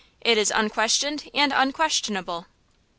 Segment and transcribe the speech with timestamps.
[0.21, 2.47] It is unquestioned and unquestionable!"